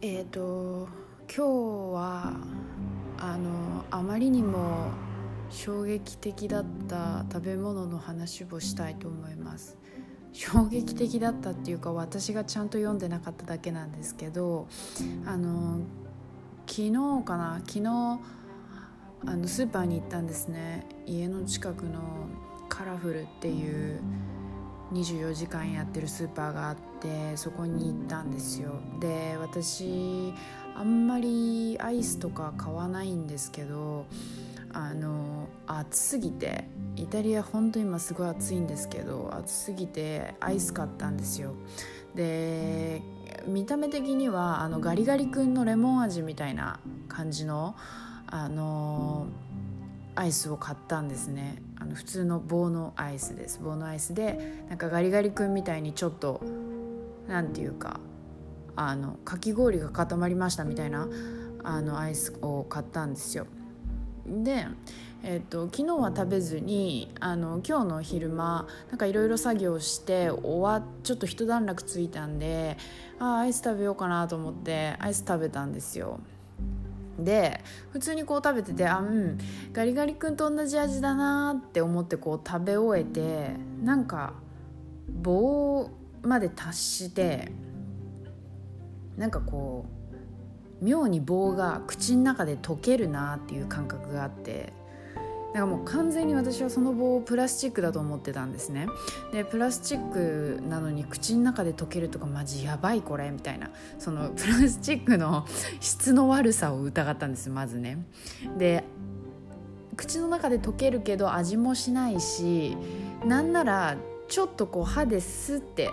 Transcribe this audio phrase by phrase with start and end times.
[0.00, 0.88] えっ、と
[1.26, 1.42] 今日
[1.92, 2.36] は
[3.18, 4.90] あのあまりにも
[5.50, 9.76] 衝撃的だった食べ物の話をしたいと思います。
[10.32, 14.68] 衝撃的だったっていうか私がちゃんと読んでなかっただけなんですけど
[15.26, 15.80] あの
[16.68, 16.92] 昨日
[17.24, 17.60] かな？
[17.66, 18.20] 昨日あ
[19.36, 20.86] のスーパーに行ったんですね。
[21.06, 22.00] 家の近くの
[22.68, 24.00] カラフルっていう
[24.92, 28.72] 24時間やってるスーパーがあってそこに行ったんですよ。
[29.00, 30.32] で私
[30.74, 34.06] あんまりアイスとか買わないんですけど
[34.72, 41.54] あの暑すぎてイタリア本当に今すごい暑いんですけど暑すぎてアイス買ったんですよ。
[42.14, 43.02] で
[43.46, 47.76] 見た目的にはあのガリガリ君のレモン味みたいな感じの
[48.26, 49.26] あの
[50.14, 51.62] アイスを買ったんですね。
[51.80, 53.60] あの普通の棒のアイスです。
[53.62, 56.40] 棒のアイスでなんかガリガリ君みたいにちょっと
[57.28, 58.00] なんていうか
[58.74, 61.08] あのかき氷が固まりましたみたいな
[61.62, 63.46] あのアイスを買ったんですよ。
[64.26, 64.66] で、
[65.22, 72.76] えーと、昨日は食べずにあの今日の昼間なんかいろいろ作業して終わちょっと一段落ついたんで
[73.18, 76.20] あアイス食べようかなと思ってアイス食べたんですよ。
[77.18, 79.38] で普通にこう食べててあうん
[79.72, 83.50] ガリガリ君と同じ味だなって思ってこう食べ終えて
[83.82, 84.34] なんか
[85.08, 85.90] 棒
[86.22, 87.50] まで達して
[89.16, 89.86] なんかこ
[90.80, 94.72] う妙に棒が口の中で溶けるなっていう感覚があって
[95.48, 98.86] だからもう完全に私はその棒をプラスチックだと思ってたんですね。
[99.32, 103.70] でプラスチックなのに口の中で溶けるとかマジやばいこれみたいな。
[103.98, 105.46] その プラスチックの
[105.80, 107.98] 質の悪さを疑ったんですまずね。
[108.58, 108.84] で
[109.96, 112.76] 口の中で溶けるけど味もしないし
[113.24, 113.96] なんなら
[114.28, 115.90] ちょっとこう歯ですって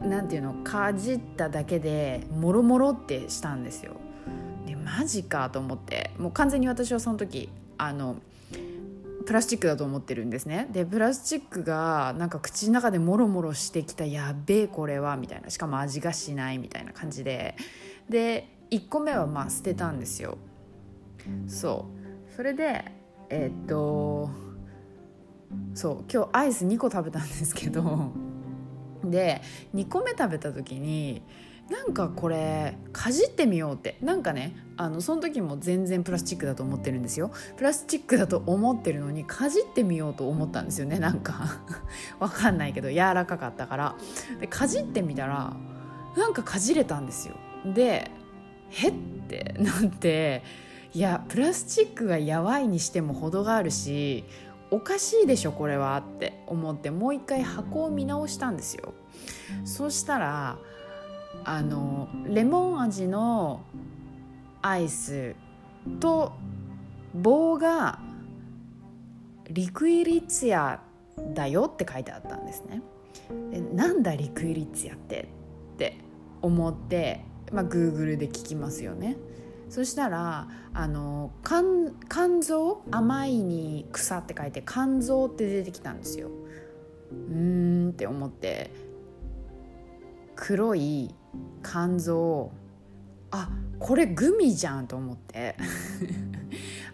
[0.00, 3.92] なんていうのかじっただけでもろもろってしたんですよ。
[4.86, 6.12] マジかと思って。
[6.16, 8.16] もう完全に私はその時あの
[9.26, 10.68] プラスチックだと思ってるんですね。
[10.70, 15.50] でプラスチックがなんか口の中でモロモロしてきたやべえこれはみたいな。
[15.50, 17.56] しかも味がしないみたいな感じで。
[18.08, 20.38] で1個目はまあ捨てたんですよ。
[21.48, 21.86] そ
[22.32, 22.36] う。
[22.36, 22.84] それで
[23.28, 24.30] えー、っと
[25.74, 28.12] そう今日アイス2個食べたんですけど。
[29.04, 29.40] で
[29.74, 31.22] 2個目食べた時に
[31.70, 33.98] なんかこれかじってみようって。
[34.00, 37.32] なんかねあのその時も全然プラスチックだと思ってるんですよ。
[37.56, 40.98] プラスチックだと思ってるのにかじってみようと思ったんですよね。
[40.98, 41.60] なんか。
[42.20, 43.96] わかんないけど柔らかかったから。
[44.40, 45.56] でかじってみたら
[46.16, 47.34] なんかかじれたんですよ。
[47.64, 48.10] で
[48.68, 48.92] へっ
[49.28, 50.44] てなって
[50.94, 54.24] いやプラスチックがやばいにしても程があるし
[54.70, 58.94] おかしいでしょこれはって思ってもう一回箱を見直したんですよ。
[59.64, 60.58] そしたら
[61.48, 63.62] あのレモン味の
[64.62, 65.36] アイス
[66.00, 66.32] と
[67.14, 68.00] 棒が
[69.48, 70.80] リクイリツィア
[71.34, 72.82] だよって書いてあったんですね。
[73.52, 75.28] でなんだリクイリツィアって
[75.74, 75.98] って
[76.42, 77.20] 思って、
[77.52, 79.16] まあ、Google で聞きますよね。
[79.70, 86.28] そしたらあの肝肝臓甘いに草って書いて肝臓って出てきたんですよ。
[87.12, 88.72] うーんって思って
[90.34, 91.14] 黒い
[91.62, 92.52] 肝臓
[93.30, 95.56] あこれグミじゃんと思って。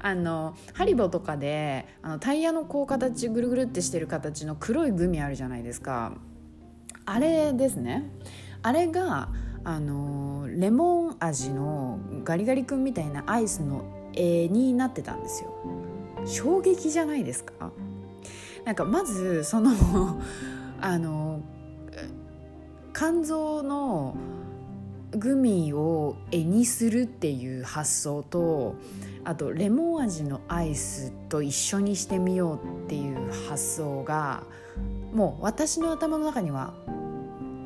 [0.05, 6.15] あのハリボとかであのタイヤのこう形ぐるぐるってしてる形の黒いグミあるじゃないですか。
[7.05, 8.11] あれですね。
[8.63, 9.29] あれが
[9.65, 15.55] あのレモン味のガリガリ君みたいなアイスの絵になってたんですよ。
[16.25, 17.71] 衝撃じゃないですか。
[18.65, 19.71] なんかまずその
[20.81, 21.41] あの
[22.95, 24.17] 肝臓の
[25.13, 28.77] グミを絵にするっていう発想と
[29.25, 34.43] あとレモン味のアイスと一緒にしてみようっていう発想が
[35.13, 36.73] もう私の頭の中には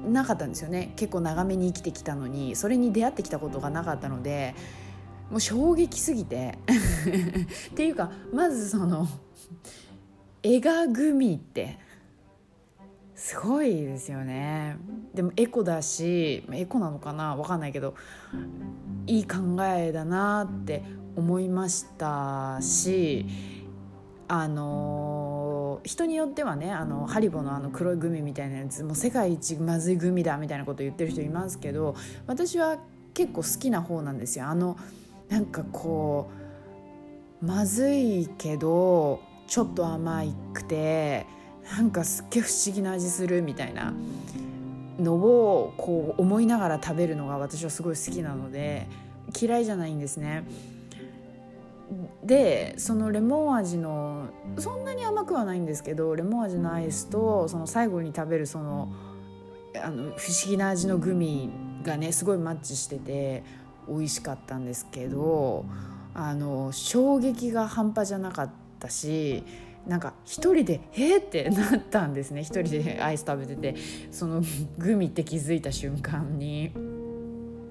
[0.06, 0.93] なかったんですよね。
[0.96, 4.55] 結構長めに生きてきたのにそれに出会ってきたことがなかったので
[5.31, 6.58] もう衝撃すぎて。
[7.70, 9.06] っていうかまずその
[10.43, 11.78] 絵がグミって
[13.16, 14.76] すごいですよね
[15.14, 17.34] でもエコだしエコなのかな？
[17.34, 17.94] 分かんないけど
[19.06, 20.84] いい考えだなって
[21.16, 23.24] 思いましたし
[24.28, 31.96] あの人によってはねあのハリボのあの黒いグミみたいなやつもう世界一まずいグミだみたいなこと言ってる人いますけど
[32.26, 32.78] 私は
[33.14, 34.46] 結構好きな方なんですよ。
[34.46, 34.76] あの
[35.30, 36.30] なんかこ
[37.40, 41.24] うまずいけどちょっと甘いくて
[41.70, 43.92] なんかすっげえ不思議な味するみたいな
[44.98, 48.86] のをこう思いながら食べるのが私はすごい好きなので
[49.38, 50.44] 嫌いじゃないんですね。
[52.24, 54.26] でそのレモン味の
[54.58, 58.92] そんなに甘くはないんですけどレモン味のアイスとその最後に食べるその
[59.80, 61.50] あの不思議な味のグミ
[61.84, 63.44] がねすごいマッチしてて
[63.88, 65.64] 美味しかったんですけど
[66.14, 69.44] あの衝撃が半端じゃなかったし
[69.87, 72.43] なんか一人で「えっ?」ってなったんですね。
[72.43, 73.75] 一人でアイス食べてて。
[74.11, 74.43] その
[74.79, 76.73] グミって気づいた瞬間に。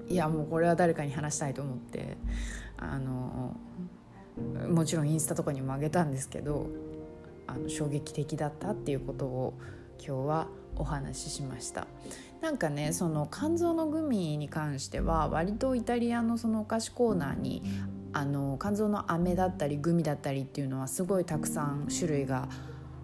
[0.08, 2.16] いやもうこれは誰かに話したいと思って。
[2.78, 3.56] あの
[4.68, 6.66] もちろんインスタとかにもあげたんですけど
[7.46, 9.54] あの衝撃的だったっていうことを
[9.98, 11.86] 今日はお話ししました。
[12.42, 17.62] なんかねその肝臓のグミに関しては割とイタリアのそのお菓子コーナーに
[18.16, 22.48] あの肝臓の飴だったりグミだったりっていうのはすごいたくさん種類が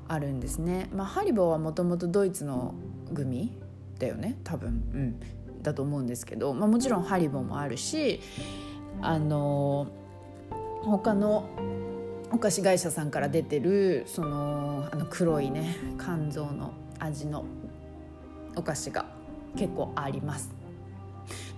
[0.08, 0.88] あるんですね。
[0.94, 2.72] まあ、ハリボーはもともとドイツの
[3.12, 3.52] グミ
[3.98, 4.70] だよね多分、う
[5.52, 8.20] ん、だと思うんですけど、まあ、もちろんハリボーもあるし
[9.02, 9.86] あの
[10.80, 11.46] 他の
[12.32, 17.44] お菓子会社さんから出てるそのあの黒いね肝臓の味の
[18.56, 19.04] お菓子が
[19.58, 20.61] 結構あります。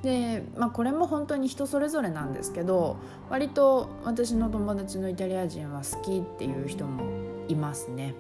[0.05, 2.99] で、まあ、これも本当に人それぞれなんですけど
[3.31, 7.03] 割と私の友達のイタリア人は好きっていう人も
[7.49, 8.15] いますね。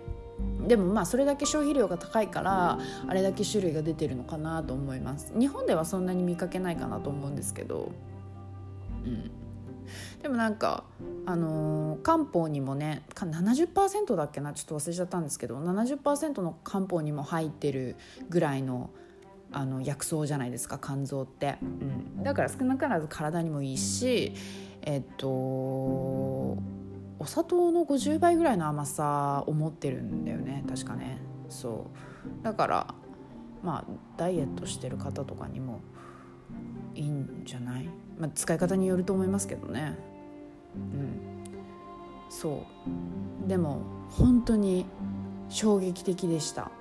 [0.67, 5.33] でもまあそれだけ消費量が高いからあれだけ種類が出てるのかなと思います。
[5.39, 7.93] 日本ではそんなに見かけないかなと思うんですけど。
[9.05, 9.31] うん。
[10.23, 10.85] でもなんか
[11.27, 14.55] あのー、漢方にもね70%だっけな？
[14.55, 17.97] ちょっと忘れちゃったんですけど70%の漢方にも入ってる
[18.31, 18.89] ぐらいの
[19.57, 24.35] あの薬草じゃないですか肝臓って、うん、だから少なからず体にもいいし
[24.83, 26.59] えっとお
[27.25, 31.19] 砂糖の50倍ぐらいの甘さを持ってるんだよね確かね。
[31.49, 31.87] そ
[32.43, 32.45] う。
[32.45, 32.95] だから
[33.63, 35.81] まあダイエットしてる方とかにも
[36.95, 39.97] いいんじゃない、まあ、使い方によると思いますけどね。
[40.75, 41.21] うん。
[42.29, 42.67] そ
[43.47, 43.49] う。
[43.49, 44.87] でも本当に
[45.49, 46.73] 衝撃的でした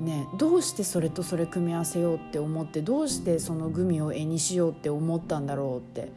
[0.00, 6.12] ね、どうしてそれとそれ組み合わせようって思ってどうしてそのグミを絵にしようって思ったんだろうって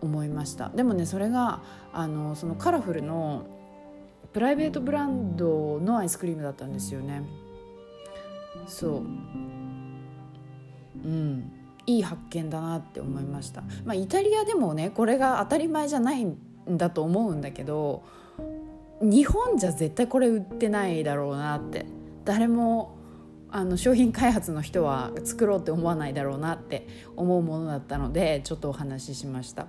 [0.00, 0.70] 思いました。
[0.70, 1.60] でもねそれが
[1.92, 3.46] あのそのカラフルの
[4.32, 7.22] プライベートブランドのアイスクリームだったんですよね。
[8.66, 9.02] そう。
[11.04, 11.52] うん。
[11.86, 13.62] いい発見だなって思いました。
[13.84, 16.36] まあイタリアでもねこれが当たり前じゃないん
[16.68, 18.02] だと思うんだけど
[19.00, 21.86] 日本じゃ絶対これ売ってないだろうなって
[22.26, 22.96] 誰も
[23.48, 29.68] あの商品開発の人は作ろうって思わないだろうなって思うものだったのでちょっとお話ししました。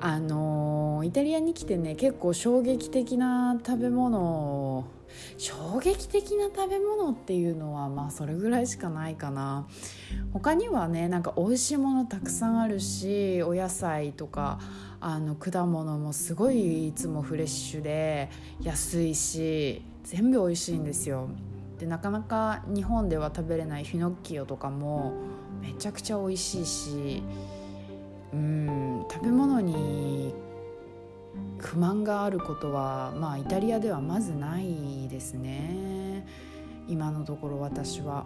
[0.00, 4.88] あのイタリアに来てね結構衝撃的な食べ物
[5.36, 9.68] 衝撃的な食べ物っていうのはまあそれぐらいしかないかな。
[10.32, 14.58] 他にはねなんか美味しいものたくさんあるしお野菜とか
[15.00, 18.30] あの果物もすごいいつもフレッシュで
[18.62, 21.28] 安いし全部美味しいんですよ。
[21.78, 25.12] でなかなか日本では食べれないフィノッキオとかも
[25.60, 27.22] めちゃくちゃ美味しいし
[28.32, 30.34] うん食べ物に
[31.58, 36.26] 不満があることはまあイタリアではまずないですね
[36.88, 38.24] 今のところ私は。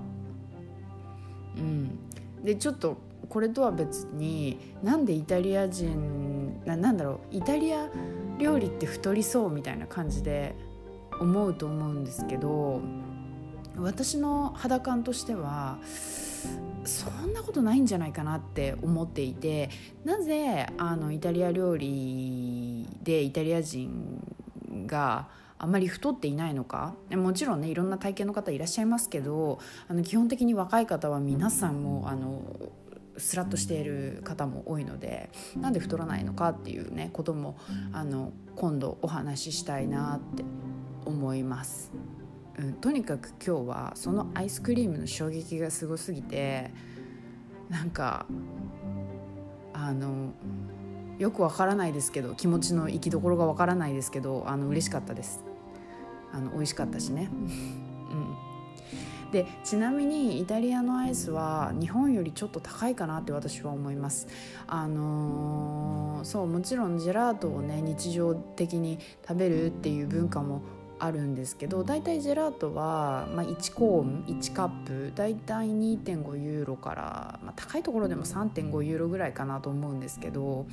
[1.57, 1.99] うん、
[2.43, 2.97] でちょっと
[3.29, 7.91] これとは別になんでイタリア人ななんだろうイタリア
[8.39, 10.55] 料理って太りそうみたいな感じで
[11.21, 12.81] 思うと思うんですけど
[13.77, 15.79] 私の肌感としては
[16.85, 19.71] そんなことないんじゃないかなって思っていて
[20.05, 24.21] なぜあのイタリア料理でイタリア人
[24.87, 32.43] があまり太っていないのかもちろんねいろんな体型の方いらっしゃいますけどあの基本的に若い方は皆さんもあの
[33.17, 37.57] スラッとしている方も多いのでなんで太らないのかっていうねことも
[37.93, 40.43] あの今度お話ししたいなって
[41.05, 41.93] 思います。
[42.59, 46.71] うん、とにかく今日はそのアイスクリームの衝撃がすごすぎて
[47.71, 48.27] なんか
[49.73, 50.33] あの
[51.19, 55.45] よくわからないですけど気持ちの行きどころがわからないですけどあの嬉しかったです。
[56.33, 64.29] あの美味しかったしね、 うん、でちなみにイタリアのアイスは日本よりちょっと高いかなって私は思います。
[64.67, 70.63] あのー、そうもちろんジェラートをね日常的に食べるっていう文化も
[71.05, 80.67] あるんですけどだいたいジェラートは、まあ、1コーン1カップだいたい2.5ユーロから、まあ、高いところでも3.5ユーロぐらいかなと思うんですけど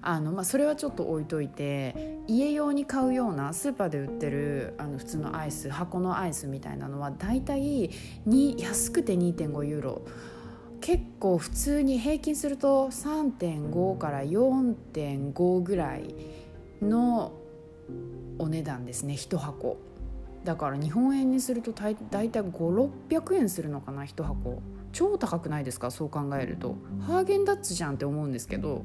[0.00, 7.90] あの、まあ、それはちょっと置いといて家用に買うようなスーパーで売ってるあの普通のアイス箱のアイスみたいなのはだいたい
[8.26, 10.02] 安くて2.5ユーロ。
[10.80, 16.12] 結構普通に平均すると3.5から4.5ぐらい
[16.82, 17.32] の
[18.38, 19.78] お値段ですね1箱。
[20.44, 24.62] だから日本円にするとだいたい5600円するのかな1箱。
[24.92, 26.76] 超高くないですかそう考えると。
[27.00, 28.84] ハーゲンダッツじゃんって思うんですけど。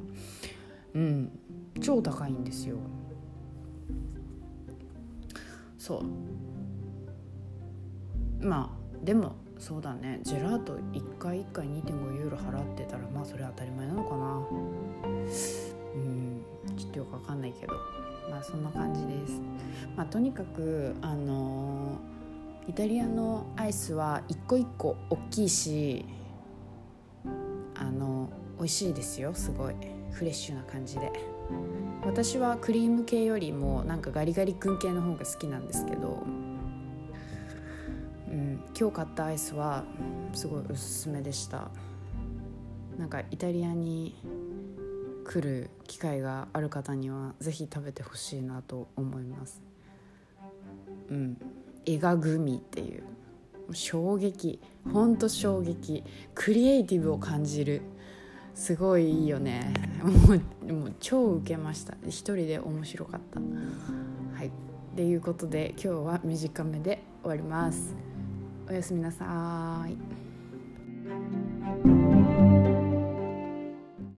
[0.94, 1.39] うん
[1.82, 2.77] 超高いんですよ。
[5.77, 6.04] そ
[8.42, 8.46] う。
[8.46, 10.20] まあでもそうだね。
[10.24, 14.38] ジェラート1回1回2.5ユーロ払ってたらまあそれ当たり前なのかな。
[15.96, 16.42] うん
[16.77, 17.74] ちょっとよくわかんないけど。
[18.29, 19.41] まあそんな感じです。
[19.96, 22.00] まあとにかくあの、
[22.67, 26.05] イタリアのアイスは一個一個大きいし
[27.75, 29.34] あの美味しいですよ。
[29.34, 29.75] すごい。
[30.12, 31.12] フレッシュな感じで。
[32.03, 36.24] 私はクリーム系よりもなんかガリガリ君系の方が好きなんですけど
[38.29, 39.84] うん、今日買ったアイスは
[40.34, 41.69] すごいおすすめでした。
[42.98, 44.15] なんかイタリアに
[45.27, 49.62] 来る機会がある方にはぜひ食べてほしいなと思います。
[51.10, 51.38] うん。
[51.86, 53.03] 絵がグミっていう。
[53.74, 54.62] 衝撃。
[54.91, 56.03] ほんと衝撃。
[56.34, 57.81] クリエイティブを感じる。
[58.55, 59.74] すごいいいよね。
[60.01, 61.96] もう超ウケました。
[62.07, 63.41] 一人で面白かった。
[64.38, 64.51] はい。
[64.96, 67.93] ということで今日は短めで終わります。
[68.69, 69.98] おやすみなさい。